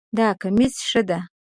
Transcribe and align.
دا 0.17 0.27
کمیس 0.41 0.75
ښه 0.89 1.01
ده 1.09 1.19